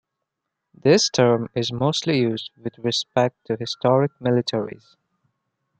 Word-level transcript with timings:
This 0.73 1.09
term 1.11 1.49
is 1.53 1.71
mostly 1.71 2.17
used 2.17 2.49
with 2.57 2.79
respect 2.79 3.35
to 3.45 3.55
historic 3.55 4.09
militaries. 4.19 4.95